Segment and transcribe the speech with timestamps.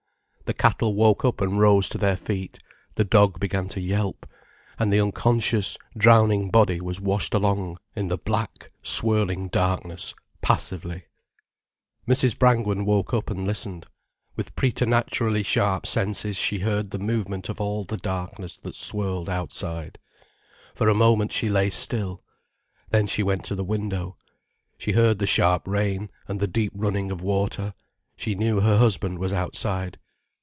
[0.51, 2.59] The cattle woke up and rose to their feet,
[2.95, 4.25] the dog began to yelp.
[4.77, 11.03] And the unconscious, drowning body was washed along in the black, swirling darkness, passively.
[12.05, 12.37] Mrs.
[12.37, 13.85] Brangwen woke up and listened.
[14.35, 19.99] With preternaturally sharp senses she heard the movement of all the darkness that swirled outside.
[20.75, 22.21] For a moment she lay still.
[22.89, 24.17] Then she went to the window.
[24.77, 27.73] She heard the sharp rain, and the deep running of water.
[28.17, 29.97] She knew her husband was outside.